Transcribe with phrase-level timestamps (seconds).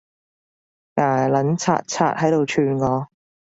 [0.95, 3.07] 牙撚擦擦喺度串我